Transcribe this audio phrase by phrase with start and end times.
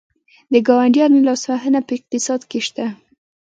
[0.53, 2.85] د ګاونډیانو لاسوهنه په اقتصاد کې شته؟